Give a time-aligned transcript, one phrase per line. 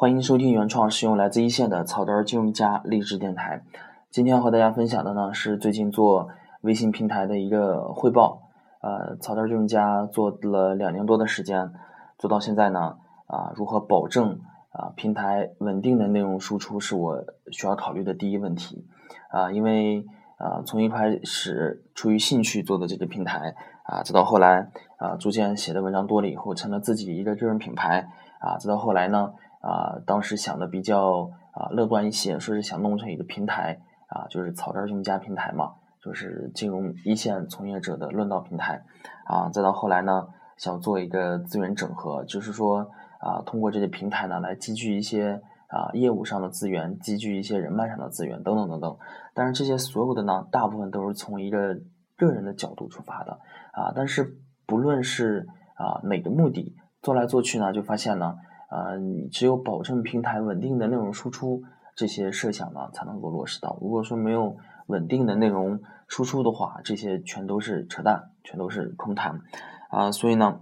[0.00, 3.62] 欢迎收听原创使用来自一线的草根金融家励志电台。
[4.08, 6.30] 今天和大家分享的呢是最近做
[6.62, 8.48] 微信平台的一个汇报。
[8.80, 11.70] 呃，草根金融家做了两年多的时间，
[12.16, 14.40] 做到现在呢，啊，如何保证
[14.70, 17.22] 啊平台稳定的内容输出是我
[17.52, 18.86] 需要考虑的第一问题。
[19.28, 20.06] 啊，因为
[20.38, 28.08] 啊从一开始出于兴趣做的这个平台，啊，直到后来啊逐渐写的文章多了以后，成了自己一个个人品牌。
[28.38, 29.34] 啊，直到后来呢。
[29.60, 38.82] 啊，当时想的比较啊乐观一些，说是想弄成一个平台啊，就是草根用家平台嘛，就是金融一线从业者的论道平台
[39.26, 39.50] 啊。
[39.50, 48.96] 再到后来呢，想做一个资源整合，就是说啊，通过这些平台呢来积聚一些啊业务上的资源，积聚一些人脉上的资源等等等等。
[49.34, 51.78] 但是这些所有的呢，大部分都是从一个
[52.16, 53.32] 个人的角度出发的
[53.72, 53.92] 啊。
[53.94, 58.36] 但是不论是啊哪个目的，做来做去呢，就发现呢。
[58.70, 58.96] 呃，
[59.32, 61.64] 只有保证平台稳定的内容输出，
[61.96, 63.76] 这些设想呢才能够落实到。
[63.80, 69.40] 如果说没有稳定的内容输出的话，这些全都是扯淡，全都是空谈
[69.88, 70.12] 啊。
[70.12, 70.60] 所以呢，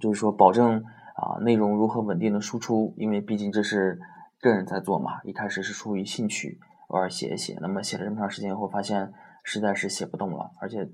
[0.00, 0.82] 就是说保证
[1.14, 4.00] 啊内容如何稳定的输出，因为毕竟这是
[4.40, 5.22] 个人在做嘛。
[5.22, 6.58] 一开始是出于兴趣，
[6.88, 9.12] 偶尔写一写，那么写了这么长时间以后，发现
[9.44, 10.90] 实在是写不动了，而且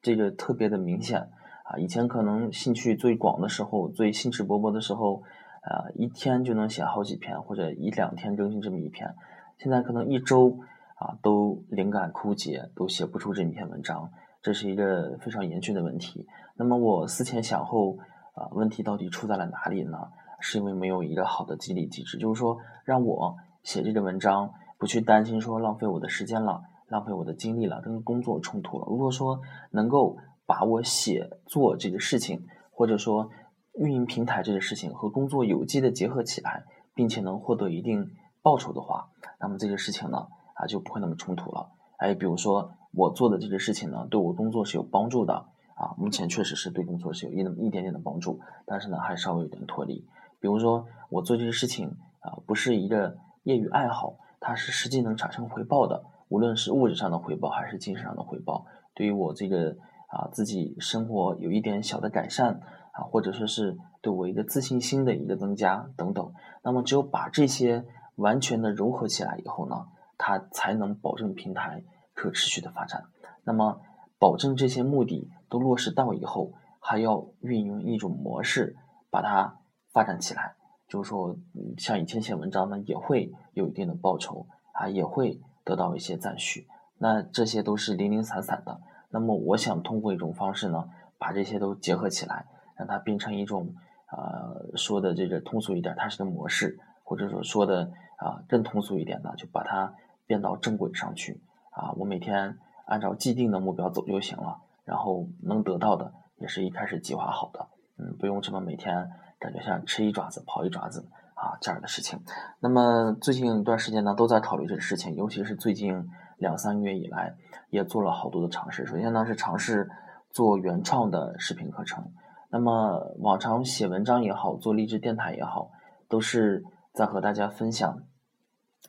[0.00, 1.18] 这个特别的明显
[1.64, 1.76] 啊。
[1.80, 5.24] 以前可能兴趣最广的时候，最兴致勃勃的时候。
[5.62, 9.14] 呃，一天就能写好几篇，或者一两天更新这么一篇。
[9.58, 10.58] 现在可能一周
[10.96, 14.10] 啊都灵感枯竭，都写不出这篇文章，
[14.42, 16.26] 这是一个非常严峻的问题。
[16.56, 17.98] 那么我思前想后，
[18.34, 19.98] 啊，问题到底出在了哪里呢？
[20.40, 28.86] 是因为没有一个好的激励机制，就是说让我写这个文章不去担心说浪费我的时间了，浪费我的精力了，跟工作冲突了。
[28.88, 29.40] 如果说
[29.72, 33.28] 能够把我写作这个事情，或者说
[33.78, 38.10] 运营平台这个事情和工作有机的结合起来，并且能获得一定
[38.42, 39.08] 报酬的话，
[39.40, 41.70] 那么这个事情呢啊就不会那么冲突了。
[41.98, 45.34] 哎，比如说我做的这个事情呢，对我工作是有帮助的
[45.76, 50.04] 啊，目前确实是对工作是有一那么一点点的帮助，但是呢还稍微有点脱离。
[50.40, 51.88] 比如说我做这个事情
[52.18, 59.76] 啊，不是一个业余爱好，它是实际能产生回报的，无论是物质上的回报还是精神上的回报，对于我这个
[60.08, 62.60] 啊自己生活有一点小的改善。
[62.98, 66.32] 啊，或者说是对我一个自信心的一个增加等等，
[66.64, 67.84] 那么只有把这些
[68.16, 69.86] 完全的融合起来以后呢，
[70.16, 73.04] 它才能保证平台可持续的发展。
[73.44, 73.80] 那么，
[74.18, 78.76] 保证这些目的都落实到以后，还要运用一种模式
[79.10, 79.60] 把它
[79.92, 80.56] 发展起来。
[80.88, 81.36] 就是说，
[81.76, 86.66] 像以前写文章呢，也会有一定的报酬啊，也会得到一些赞许。
[86.98, 88.80] 那这些都是零零散散的。
[89.10, 92.46] 那么，我想通过一种方式呢，把这些都结合起来。
[92.78, 93.74] 让它变成一种，
[94.10, 99.92] 呃，说的这个通俗一点，它是个模式，或者说说的啊更通俗一点呢，就把它
[100.26, 101.40] 变到正轨上去
[101.70, 101.92] 啊。
[101.96, 102.56] 我每天
[102.86, 107.66] 按照既定的目标走就行了，然后能得到的也是一开始计划好的，
[107.98, 112.20] 嗯，不用这么每天感觉像吃一爪子跑一爪子啊这样的事情。
[112.60, 117.34] 那么最近一段时间呢，都在考虑这个事情，尤其是最近两三个月以来，
[117.70, 118.86] 也做了好多的尝试。
[118.86, 119.90] 首先呢是尝试
[120.30, 122.12] 做原创的视频课程。
[122.50, 125.70] 那么，往常写文章也好，做励志电台也好，
[126.08, 126.64] 都是
[126.94, 128.02] 在和大家分享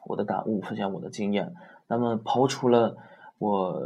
[0.06, 1.54] 我的感悟，分享我的经验。
[1.88, 2.96] 那么，抛出了
[3.38, 3.82] 我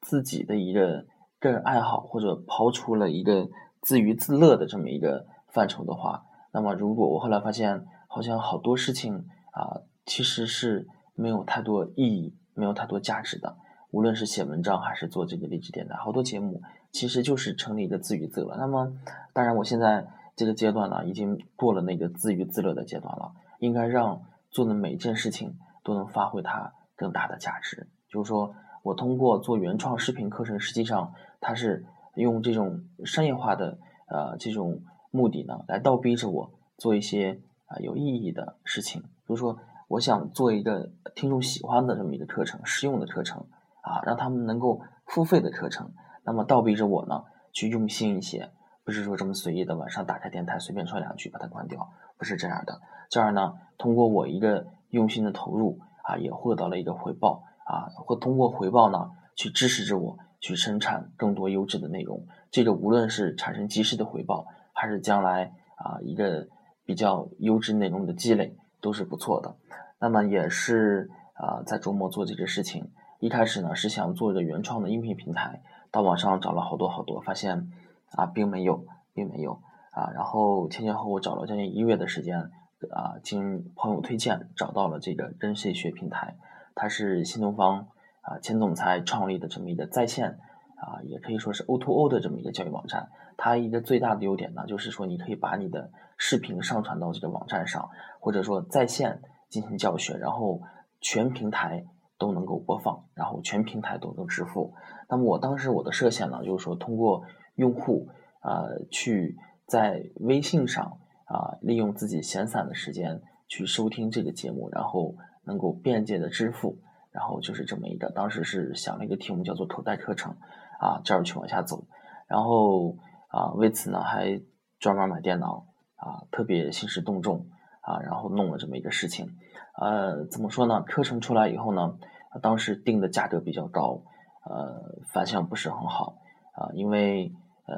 [0.00, 1.04] 自己的一个
[1.38, 3.48] 个人爱好，或者抛出了一个
[3.82, 13.58] 自娱自乐的这么一个范畴的话，那么，如果我后来发现，好像好多事情啊，其实是没有太多意义、没有太多价值的。
[13.90, 16.62] 无论是写文章还是做这个励志电台，好多节目
[16.98, 18.56] 其实就是成立一个自娱自乐。
[18.56, 18.92] 那么，
[19.32, 24.20] 当然我现在这个阶段呢，已经过了那个自娱自乐的阶段了，应该让
[24.50, 27.86] 做的每件事情都能发挥它更大的价值。
[28.08, 31.86] 就是说我通过做原创视频课程，实际上它是
[32.16, 33.78] 用这种商业化的
[34.08, 34.82] 呃这种
[35.12, 39.02] 目的呢，来倒逼着我做一些啊有意义的事情。
[39.02, 39.56] 比如说，
[39.86, 43.46] 我想做一个听众喜欢的这么一个课程，实用的课程。
[43.80, 45.90] 啊，让他们能够付费的课程，
[46.28, 48.50] 那么倒逼着我呢去用心一些，
[48.84, 51.88] 不是说这么随意的晚上打开电台随便说两句把它关掉，
[52.18, 52.82] 不是这样的。
[53.08, 62.26] 这样呢，通过我一个用心的投入啊，也获得了一个回报啊，或通过回报呢去支持着我去生产更多优质的内容。
[62.50, 66.46] 这个无论是产生及时的回报，还是将来啊一个
[66.84, 69.56] 比较优质内容的积累，都是不错的。
[69.98, 72.90] 那么也是啊在琢磨做这个事情。
[73.20, 77.70] 一开始呢是想做一个原创的音频平台，到网上找了好多好多，发现
[78.12, 79.62] 啊并没有，并没有
[79.92, 80.10] 啊。
[80.14, 82.50] 然后前前后后找了将近一个月的时间，
[82.90, 86.36] 啊，经朋友推荐找到了这个人谁学平台，
[86.74, 87.88] 它是新东方
[88.20, 90.38] 啊前总裁创立的这么一个在线
[90.76, 93.10] 啊，也可以说是 O to O 的这么一个教育网站。
[93.40, 97.88] 它一个最大的优点呢，就是说你可以把你的视频上传到这个网站上，
[98.18, 100.60] 或者说在线进行教学，然后
[101.00, 101.84] 全平台
[102.18, 104.74] 都能够播放，然后全平台都能支付。
[105.08, 107.24] 那么我当时我的设想呢，就是说通过
[107.54, 108.08] 用户
[108.42, 109.36] 呃去
[109.66, 110.98] 在微信上。
[111.30, 116.78] 啊，利用自己闲散的时间去收听这个节目，然后能够便捷的支付，
[117.12, 118.08] 然后就是这么一个。
[118.12, 120.38] 当时是想了一个题目叫做口袋课程，
[120.80, 121.84] 啊，这儿去往下走，
[122.28, 122.96] 然后
[123.28, 124.40] 啊，为此呢还
[124.78, 125.66] 专门买电脑，
[125.96, 127.50] 啊，特别兴师动众，
[127.82, 129.36] 啊，然后弄了这么一个事情。
[129.80, 130.82] 呃，怎么说呢？
[130.82, 131.96] 课程出来以后呢，
[132.42, 134.02] 当时定的价格比较高，
[134.44, 136.18] 呃，反响不是很好，
[136.52, 137.32] 啊，因为。
[137.70, 137.76] 呃，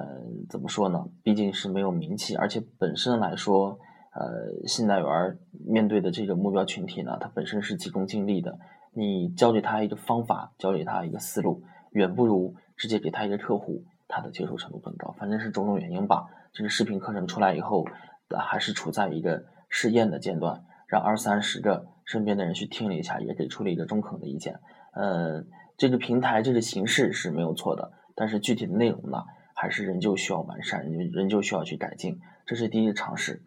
[0.49, 1.05] 怎么说呢？
[1.25, 3.77] 毕竟是没有名气，而且本身来说，
[4.15, 5.37] 呃，信贷员
[5.67, 8.57] 面对的这个目标群体呢，他本身是急功近利的。
[8.93, 15.11] 你教给他一个方法，教给他一个思路，远不如直接给他一个客户，他的接受程度更高。
[15.19, 16.29] 反正是种种原因吧。
[16.53, 17.85] 这个视频课程出来以后，
[18.39, 24.59] 还是处在一个试验的阶段，让二三十个身边的人去听了一下，也给出了一个中肯的意见。
[24.95, 25.45] 呃，
[25.77, 29.19] 这个平台这个形式是没有错的，但是具体的内容呢？
[29.53, 33.43] 还是仍旧需要完善，仍仍旧需要去改进，这是第一个尝试。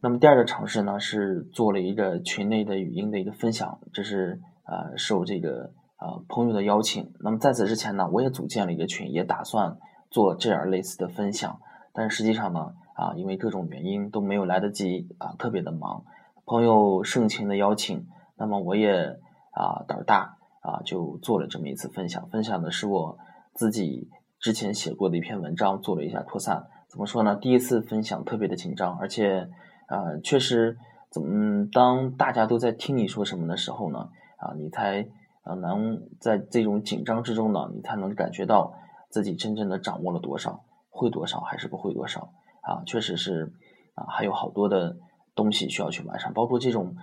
[0.00, 7.12] 那么第二个尝试呢，是做了一个群内的语音的一个分享，这是呃受这个呃朋友的邀请。
[7.20, 9.76] 那么在此之前呢，我也组建了一个群，也打算
[10.10, 11.60] 做这样类似的分享，
[11.92, 12.60] 但实际上呢，
[12.94, 16.04] 啊因为各种原因都没有来得及啊，特别的忙。
[16.44, 18.06] 朋友盛情的邀请，
[18.36, 19.18] 那么我也
[19.52, 23.18] 啊胆儿大啊，就做了这么一次分享，分享的是我
[23.54, 24.08] 自己。
[24.42, 26.66] 之前写过的一篇文章，做了一下扩散。
[26.88, 27.36] 怎么说呢？
[27.36, 29.48] 第一次分享特别的紧张，而且，
[29.86, 30.78] 呃，确实，
[31.10, 34.08] 怎么当大家都在听你说什么的时候呢？
[34.38, 35.06] 啊，你才
[35.44, 38.74] 呃能在这种紧张之中呢，你才能感觉到
[39.10, 42.82] 自己真正的掌握了多少，会多少还是不会多少啊？
[42.84, 43.52] 确实是
[43.94, 44.96] 啊，还有好多的
[45.34, 46.96] 东西需要去完善，包括这种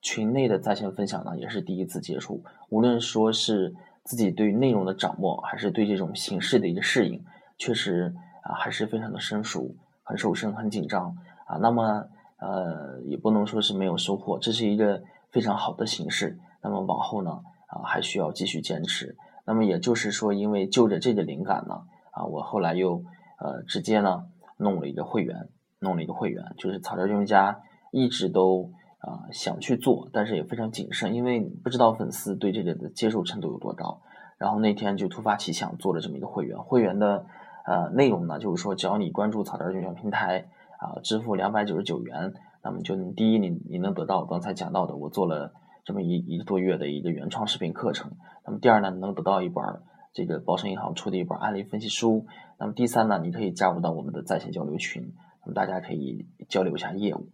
[0.00, 2.42] 群内的在线分享呢，也是第一次接触。
[2.70, 3.74] 无论说是。
[4.04, 7.24] 自己对内容的掌握，还是对这种形式的一个适应，
[7.56, 8.12] 确实
[8.42, 11.56] 啊还是非常的生疏，很受生，很紧张啊。
[11.58, 12.08] 那么
[12.38, 15.00] 呃也不能说是没有收获，这是一个
[15.30, 16.36] 非常好的形式。
[16.64, 17.30] 那么往后呢
[17.68, 19.16] 啊还需要继续坚持。
[19.46, 23.04] 那么也就是说，因为就着这个灵感呢啊，我后来又
[23.38, 24.24] 呃直接呢
[24.56, 25.48] 弄了一个会员，
[25.78, 27.60] 弄了一个会员，就是草根用家
[27.92, 28.72] 一直都。
[29.04, 34.00] 啊，想去做，但是也非常谨慎，因为不知道粉丝对这个的接受程度有多高。
[34.38, 37.26] 然后那天就突发奇想做了这么一个会员，会员的
[37.66, 40.46] 呃内容呢，就是说只要你关注草根证券平台
[40.78, 45.52] 啊，支付两百九十九元，那么就第一你你能得到刚才讲到的我做了
[45.84, 48.12] 这么一一个多月的一个原创视频课程。
[48.46, 49.64] 那么第二呢，能得到一本
[50.12, 52.24] 这个宝盛银行出的一本案例分析书。
[52.56, 55.12] 那么第三呢，你可以加入到我们的在线交流群，
[55.44, 57.26] 那么大家可以交流一下业务。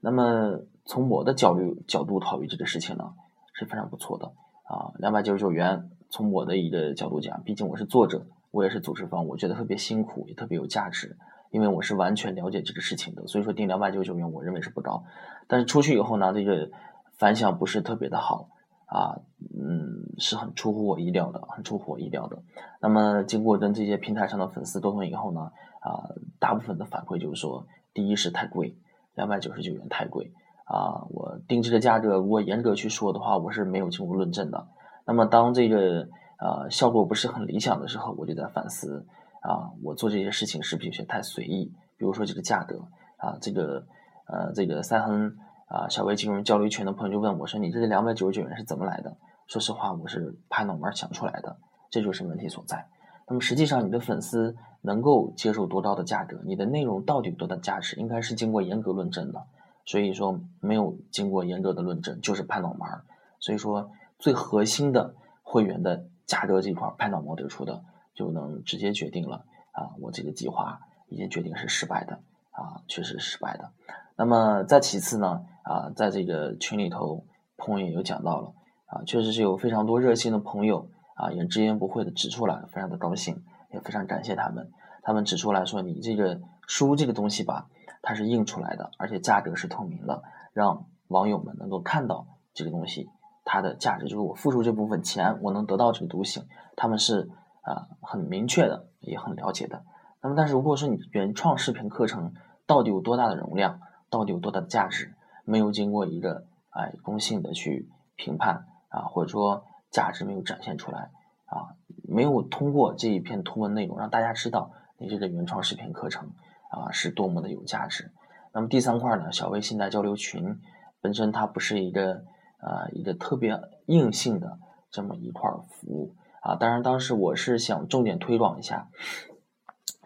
[0.00, 3.12] 那么从我的角度角度考虑这个事情呢，
[3.52, 4.26] 是非常不错的
[4.64, 5.90] 啊，两百九十九元。
[6.12, 11.16] 从我的一个角度讲，毕竟我是作者，我也是组织方，我觉得特别辛苦，也特别有价值，
[11.52, 15.04] 因为我是完全了解这个事情的，所以说定两百九十九元，我认为是不高。
[15.46, 16.68] 但是出去以后呢，这个
[17.16, 18.48] 反响不是特别的好
[18.86, 19.20] 啊，
[19.56, 22.42] 嗯，是很出乎我意料的，很出乎我意料的。
[22.80, 28.76] 那么经过跟这些平台上的粉丝沟通以后呢，啊，大部分的反馈就是说，第一是太贵，
[29.14, 30.32] 两百九十九元太贵。
[30.64, 34.68] 啊，我定制的价格，如果严格去说的话，我是没有经过论证的。
[35.04, 36.06] 那么当这个
[36.38, 39.04] 呃效果不是很理想的时候，我就在反思
[39.40, 41.72] 啊，我做这些事情是不是有些太随意？
[41.98, 42.86] 比如说这个价格
[43.16, 43.84] 啊，这个
[44.28, 45.34] 呃这个三恒
[45.66, 49.16] 啊小微金融交流群的朋友就问我说：“你这个两百九十九元是怎么来的？”
[49.48, 51.58] 说实话，我是拍脑门想出来的，
[51.90, 52.86] 这就是问题所在。
[53.30, 56.40] 那么实际上，你的粉丝能够接受多高的价格？
[56.44, 57.94] 你的内容到底有多大价值？
[57.94, 59.44] 应该是经过严格论证的。
[59.86, 63.04] 所以说没有经过严格的论证，就是拍脑门儿。
[63.38, 67.84] 所以说最核心的会员的价格这块拍脑门得出的，
[68.14, 72.20] 就能直接决定了啊，我这个计划已经决定是失败的
[72.50, 73.70] 啊，确实失败的。
[74.16, 77.24] 那么再其次呢啊，在这个群里头，
[77.56, 78.52] 朋友也有讲到了
[78.86, 80.88] 啊，确实是有非常多热心的朋友
[81.20, 84.70] 啊，也直言不讳的指出来，非常的高兴，也非常感谢他们。
[85.02, 87.68] 他们指出来说，你这个书这个东西吧。
[88.02, 90.22] 它是印出来的，而且价格是透明的，
[90.54, 93.10] 让网友们能够看到这个东西
[93.44, 96.42] 它的价值，就是我付出这部分钱，我能得到这个东西，
[96.76, 97.28] 他们是
[97.60, 99.84] 啊很明确的，也很了解的。
[100.22, 102.32] 那么，但是如果说你原创视频课程
[102.66, 111.10] 到底有多大的容量，到底有多大的价值没有经过一个哎公信的去评判啊，或者说价值没有展现出来
[111.46, 111.74] 啊，
[112.08, 116.32] 没有通过这一篇图文内容让大家知道你这个原创视频课程
[116.70, 118.12] 啊是多么的有价值。
[118.52, 120.60] 那么第三块呢，小微信贷交流群
[121.00, 122.24] 本身它不是一个
[122.60, 124.58] 呃一个特别硬性的
[124.90, 128.88] 这么一块服务啊，当然当时我是想重点推广一下。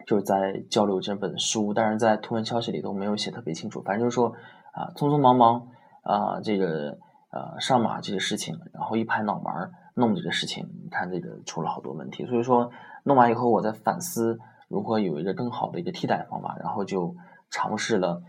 [0.05, 3.81] 就是在交流这本书，但是在图文消息里都没有写特别清楚。
[3.81, 4.35] 反正就是说，
[4.71, 5.69] 啊，匆匆忙忙
[6.03, 6.99] 啊，这个
[7.35, 12.25] 呃上马这个事情，然后一拍脑门弄这个事情，你看这个出了好多问题。
[12.25, 12.71] 所以说
[13.03, 14.39] 弄完以后，我在反思
[14.69, 17.15] 如何有一个更好的一个替代方法，然后就
[17.51, 18.23] 尝试了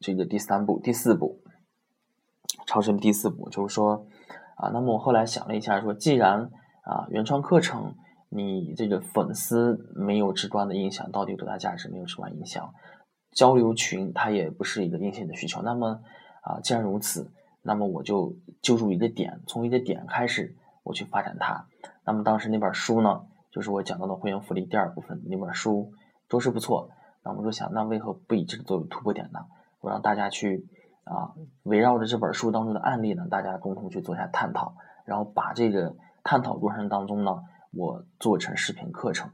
[0.00, 1.42] 这个第三步、第四步，
[2.66, 4.06] 尝试第四步，就是说
[4.56, 6.50] 啊，那么我后来想了一下，说既然
[6.82, 7.94] 啊原创课程。
[8.36, 11.88] 你这个粉丝没有直观的印象，到底有多大价值？
[11.88, 12.74] 没有直观印象，
[13.30, 15.62] 交流群它也不是一个硬性的需求。
[15.62, 16.00] 那么
[16.42, 17.30] 啊，既然如此，
[17.64, 20.54] 那么我就揪住一个点，从一个点开始，
[20.84, 21.66] 我去发展它。
[22.04, 25.92] 那么当时那本书呢，就是我讲到的会员福利第二部分那本书，
[26.28, 26.90] 着实不错。
[27.24, 29.40] 那我就想，那为何不以这个作为突破点呢？
[29.80, 30.68] 我让大家去
[31.02, 37.42] 啊，围绕着这本书当中的案例呢，大家共同去做一下探讨，然后把这个探讨过程当中呢。
[37.76, 39.32] 我做成视频课程，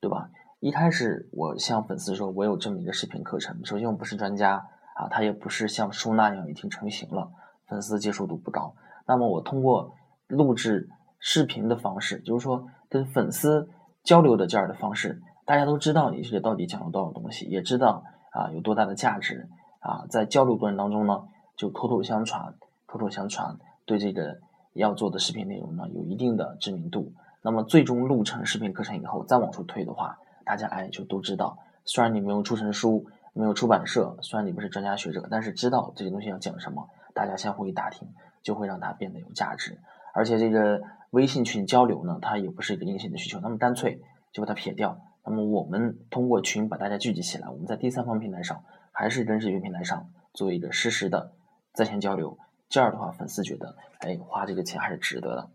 [0.00, 0.28] 对吧？
[0.58, 3.64] 一开始我向粉丝说，我有这么一个视频课程。
[3.64, 4.66] 首先我不是专家
[4.96, 7.30] 啊，它也不是像书那样已经成型了，
[7.68, 8.74] 粉丝接受度不高。
[9.06, 9.94] 那么我通过
[10.26, 13.68] 录制视频的方式，就是说跟粉丝
[14.02, 19.48] 交流的这样的方式，大家都知道你这个到底讲了多少东西，也知道啊有多大的价值
[19.80, 20.06] 啊。
[20.10, 21.22] 在交流过程当中呢，
[21.56, 22.54] 就口口相传，
[22.86, 24.38] 口口相传，对这个
[24.74, 27.12] 要做的视频内容呢有一定的知名度。
[27.42, 31.56] 那么最终录成视频课程以后，再往出推的话，大家哎就都知道。
[31.84, 38.06] 虽然你没有出成书，没有出版社，虽然你不是专家学者，但是知道这些东西要讲什么，大家相互一打听，
[38.42, 39.80] 就会让它变得有价值。
[40.12, 45.00] 而且这个微信群交流呢，它也不是一个硬性的需求，那么干脆就把它撇掉。
[45.24, 51.32] 那么我们通过群把大家聚集起来，我们在第三方平台上，还是跟视频平台上做一个实时的
[51.72, 55.50] 在线交流，这样的话粉丝觉得，哎，花这个钱还是值得的。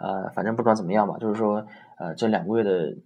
[0.00, 1.66] 呃，反正不管怎么样吧，就是说，
[1.98, 2.96] 呃，这两个月的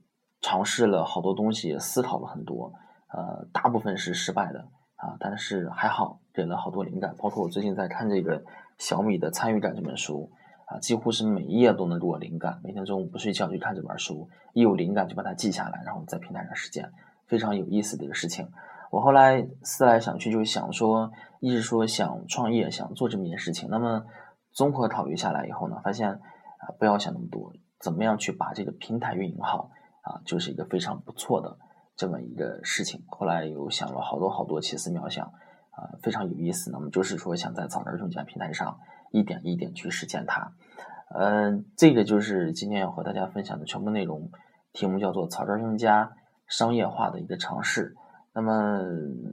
[0.43, 2.75] 尝试了好多东西，思考了很多，
[3.09, 4.69] 呃，大部分是失败的
[5.03, 7.15] 啊，但是还好给了好多灵感。
[7.19, 8.43] 包括我最近在看这个
[8.79, 10.31] 小米的《参与感》这本书
[10.67, 12.61] 啊，几乎是每一页都能给我灵感。
[12.63, 16.91] 每天中午不睡觉就看这本书，一有灵感就把它记下来，然后在平台上实践，
[17.27, 18.49] 非常有意思的一个事情。
[18.91, 23.69] 我后来思来想去，就想说，一直说想创业，想做这么一件事情。
[23.71, 24.05] 那么
[24.53, 26.21] 综合考虑下来以后呢，发现。
[26.63, 29.69] 啊，不要想那么多，怎么样去把这个平台运营好
[30.03, 31.59] 啊，就是一个非常不错的
[31.97, 33.03] 这么一个事情。
[33.07, 36.71] 后来又想了好多好多奇思妙想，啊，非常有意思。
[36.71, 38.79] 那么就是说，想在草根儿中介平台上
[39.11, 40.53] 一点一点去实践它。
[41.15, 44.31] 嗯，这个就是今天要和大家分享的全部内容，
[44.73, 46.13] 题目叫做“草根用家
[46.47, 47.95] 商业化的一个尝试”。
[48.35, 48.81] 那么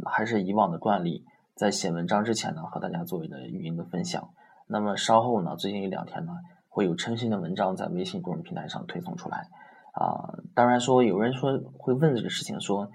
[0.05, 1.25] 还是以往的惯例，
[1.55, 4.29] 在写文章之前呢，和大家做一个语音的分享。
[4.67, 6.33] 那么稍后呢，最近一两天呢。
[6.71, 9.49] 会有更新的文章在微信公众平台上推送出来，
[9.93, 12.89] 啊，当然说有人说会问这个事情，说，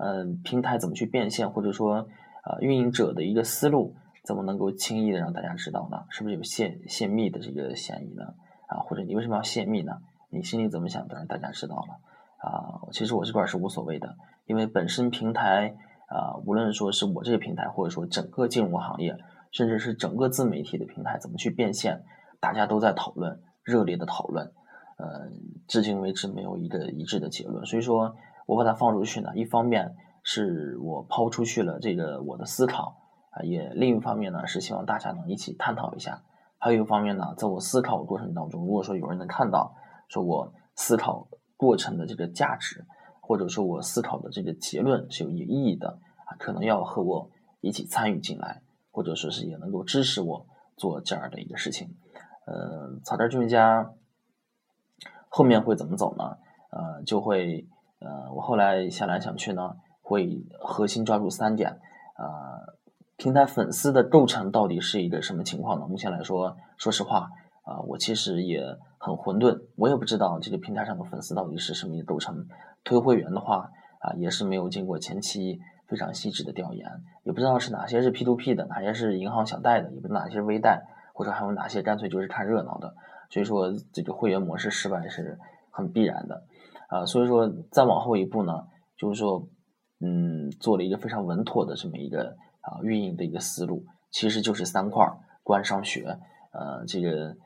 [0.00, 2.06] 嗯，平台怎么去变现，或者说，
[2.44, 6.04] 呃，运营者的一个思路怎么能够轻易的让大家知道呢？
[6.08, 8.24] 是不是有泄泄密的这个嫌疑呢？
[8.68, 9.92] 啊，或者你为什么要泄密呢？
[10.30, 11.06] 你心里怎么想？
[11.08, 12.00] 的，让大家知道了，
[12.38, 15.76] 啊，其实我这块是无所谓的，因为本身平台，
[16.08, 19.16] 啊，无论说是我这个平台，或者说整个金融行业，
[19.52, 22.02] 甚至是整个自媒体的平台怎么去变现。
[22.40, 24.52] 大家都在讨论，热烈的讨论，
[24.96, 25.30] 呃，
[25.68, 27.64] 至今为止没有一个一致的结论。
[27.66, 32.96] 所以说我把它放出去呢，一方面是我抛出去了这个我的思考
[33.30, 36.22] 啊，也另一方面呢是希望大家能一起探讨一下。
[36.58, 39.74] 还有一方面呢，在我思考过程当中，如果说有人能看到，
[40.08, 42.84] 说我思考过程的这个价值，
[43.20, 51.94] 或者说我思考的这个结论是有意义的啊，可能要和我一起参与进来，或者说是也能够支持我做这样的一个事情。
[52.46, 53.92] 呃，草根军家
[55.28, 56.36] 后面会怎么走呢？
[56.70, 57.66] 呃，就会
[58.00, 61.78] 呃，我后来想来想去呢，会核心抓住三点。
[62.16, 62.74] 呃，
[63.16, 65.86] 平台粉丝的构成到底是一个什么情况呢？
[65.86, 67.30] 目前来说，说实话，
[67.64, 68.62] 啊，我其实也
[68.98, 72.46] 很混沌，我也不知道这个平台上的粉丝到底是什么构成。
[72.84, 76.88] 推会员的话，啊，也是没有经过前期非常细致的调研，
[77.24, 80.86] 也不知道是哪些是 P to P 的，哪些是银行想贷的，也不知道哪些是微贷。
[81.18, 82.94] 或者还有哪些干脆就是看热闹的，
[83.30, 85.38] 所以说这个会员模式失败是
[85.70, 86.44] 很必然的，
[86.88, 88.66] 啊，所以说再往后一步呢，
[88.96, 89.48] 就是说，
[90.00, 96.18] 嗯，做了一个非常稳妥的这么一个啊运营的一个思路，其实就是三块儿：官、商、学。
[96.52, 97.36] 呃，这个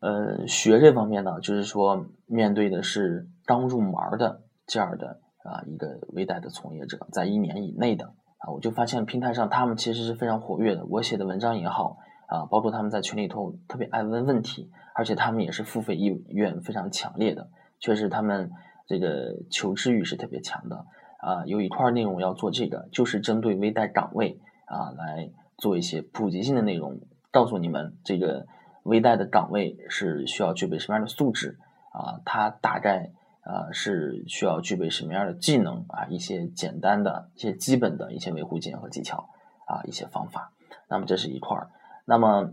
[0.00, 8.06] 呃学这方面呢，就是说面对的是刚入门的这样的啊一个微贷的从业者，在一年以内的
[8.38, 10.84] 啊，我就发现平台上他们其实是非常活跃的。
[10.86, 18.52] 我写的文章也好啊，包括他们在群里头特别爱问问题，而且他们也是付费意愿非常强烈的，确实他们
[18.86, 20.86] 这个求知欲是特别强的。
[21.20, 27.00] 啊，有一块内容要做这个，就是针对微贷岗位啊来做一些普及性的内容，
[27.32, 28.46] 告诉你们这个
[28.84, 31.58] 微贷的岗位是需要具备什么样的素质
[31.92, 39.28] 啊，它大概啊是需要具备什么样的技能啊，一些简单的一些基本的一些维护经验和技巧
[39.66, 40.52] 啊，一些方法。
[40.88, 41.68] 那么这是一块儿，
[42.08, 42.50] 那么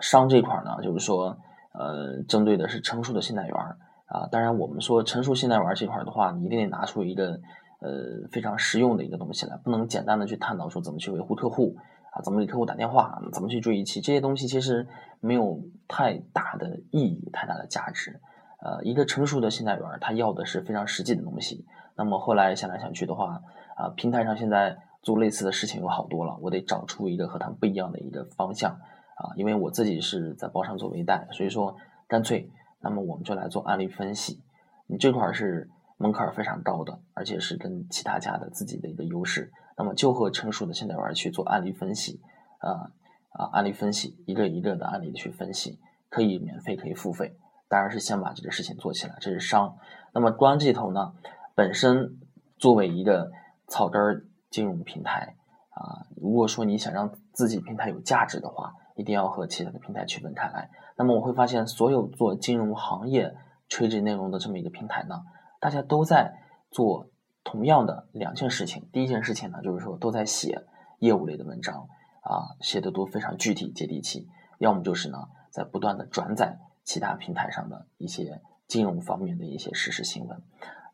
[0.00, 1.38] 商这块呢，就是说
[1.72, 3.78] 呃，针对的是成熟的信贷员儿。
[4.06, 7.38] 啊，当然，我们说成熟信贷员这块的话，你一定得拿出一个
[7.80, 11.76] 呃非常实用的一个东西来，不能简单的去探讨说怎么去维护客户
[12.10, 14.88] 啊，怎么给客户打电话，怎么去追一期，这些东西其实
[15.20, 18.18] 没有太大的意义，太大的价值。
[18.60, 21.66] 呃，一个成熟的信贷员他要的是非常实际的东西。
[21.94, 23.42] 那么后来想来想去的话，
[23.76, 31.76] 啊，平台上现在做类似的事情有好多了，我得找出一个和他们不一样的一个方向啊，因为我自己是在包商做微贷，所以说
[32.06, 32.50] 干脆。
[32.80, 34.40] 那么我们就来做案例分析，
[34.86, 39.50] 你这块是门槛非常高的，而且是跟其他家的自己的一个优势。
[39.76, 42.20] 那么就和成熟的信贷员去做案例分析，
[42.60, 42.94] 啊
[43.30, 47.36] 啊，案例分析一个一个的案例去分析，可以免费可以付费，
[47.68, 49.76] 当然是先把这个事情做起来，这是商。
[50.14, 51.14] 那么官这头呢，
[51.56, 52.16] 本身
[52.58, 53.32] 作为一个
[53.66, 55.36] 草根儿金融平台
[55.70, 58.74] 啊，如果说你想让自己平台有价值的话。
[58.98, 60.70] 一定要和其他的平台区分开来。
[60.96, 63.36] 那么我会发现，所有做金融行业
[63.68, 65.22] 垂直内容的这么一个平台呢，
[65.60, 67.08] 大家都在做
[67.44, 68.88] 同样的两件事情。
[68.92, 70.64] 第一件事情呢，就是说都在写
[70.98, 71.88] 业务类的文章
[72.22, 74.28] 啊，写的都非常具体接地气。
[74.58, 80.42] 要么就是呢，在不断的转载其他平台上的一些金融方面的一些实时新闻。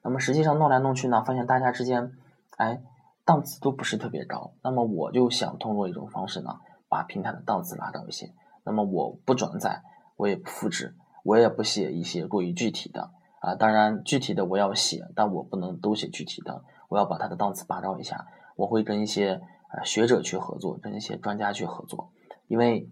[0.02, 2.12] 那么实际上弄来弄去呢，发现大家之间，
[2.58, 2.82] 哎，
[3.24, 4.54] 档次都不是特别高。
[4.62, 6.50] 那么我就想通过一种方式呢。
[6.86, 8.32] 把平台的档次拉高一些，
[8.64, 9.82] 那么我不转载，
[10.16, 13.10] 我也不复制，我也不写一些过于具体的
[13.40, 13.56] 啊。
[13.56, 18.28] 当然，具体的我要写，但我不能都写具体的，我要把它的档次拔高一下。
[18.54, 19.40] 我会跟一些
[19.72, 22.12] 呃学者去合作，跟一些专家去合作，
[22.46, 22.88] 因为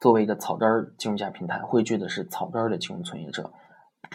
[0.00, 3.52] 作为一个草根儿金融家平台，汇聚的是草根儿的金融从业者，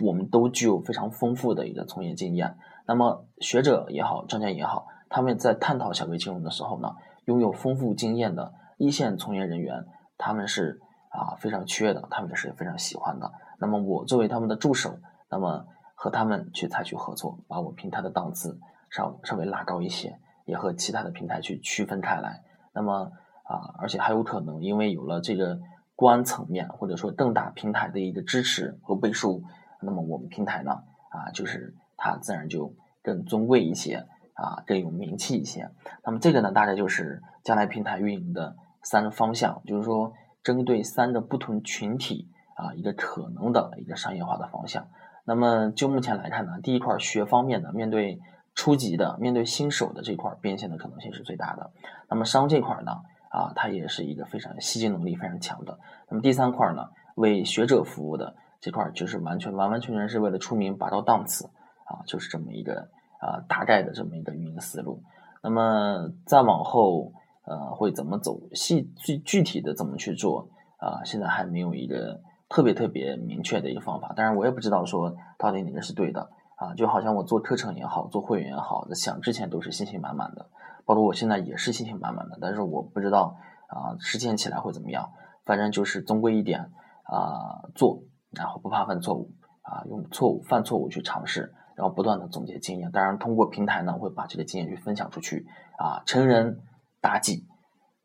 [0.03, 2.57] 我们都具有非常丰富的一个从业经验。
[2.85, 6.95] 那么学者也好，专家也好，他们在探讨小微金融的时候呢，
[7.25, 8.53] 拥有丰富经验的。
[8.77, 9.85] 一线从业人员，
[10.17, 13.31] 他们是啊非常缺的，他们也是非常喜欢的。
[13.59, 14.97] 那么我作为他们的助手，
[15.29, 18.57] 那么和他们去采取合作，把我平台的档次
[18.89, 22.41] 稍稍微拉高一些，也和其他的平台去区分开来。
[22.73, 23.11] 那么
[23.43, 25.59] 啊，而且还有可能，因为有了这个
[25.95, 29.43] 官层面或者说更大平台的一个支持和背书，
[29.81, 30.71] 那么我们平台呢
[31.11, 34.07] 啊，就是它自然就更尊贵一些
[34.41, 35.69] 啊，更有名气一些。
[36.03, 38.55] 那么这个呢，大概就是将来平台运营的。
[38.83, 44.87] 三个方向，就是说针对三个不同群体啊，一个可能的一个商业化的方向。
[45.23, 48.19] 那么就目前来看呢，第一块学方面的，面对
[48.55, 51.71] 初级的、面对新手的这块变现的可能性是最大的。
[52.09, 52.91] 那么商这块呢，
[53.29, 55.77] 啊，它也是一个非常吸金能力非常强的。
[56.09, 61.45] 那么第三块呢，为学者服务的这块就是完全完完全全是为了出名拔高档次
[61.85, 62.89] 啊，就是这么一个
[63.21, 65.01] 啊大概的这么一个运营思路。
[65.41, 67.13] 那么再往后。
[67.43, 68.39] 呃，会怎么走？
[68.53, 71.01] 细具具体的怎么去做啊？
[71.03, 74.13] 现在还没有一个特别特别明确的一个方法。
[74.15, 76.75] 当然，我也不知道说到底哪个是对的啊。
[76.75, 80.51] 就好像我做课程也好，做会员也好，想之前都是信心满满的，
[80.85, 82.37] 包括我现在也是信心满满的。
[82.39, 83.35] 但是我不知道
[83.67, 85.11] 啊，实践起来会怎么样。
[85.43, 86.71] 反正就是总归一点
[87.05, 89.31] 啊，做，然后不怕犯错误
[89.63, 92.89] 啊，用错误犯错误去尝试，要不断的总结经验。
[92.91, 95.45] 当然，通过平台呢，会把这个经验去分享出去
[95.77, 96.61] 啊，成人。
[97.03, 97.47] 大忌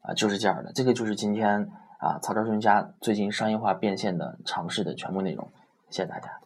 [0.01, 0.73] 啊，就是这样的。
[0.73, 5.51] 这个就是今天啊，曹招专家最近商业化变现的尝试的全部内容。
[5.91, 6.46] 谢谢大家。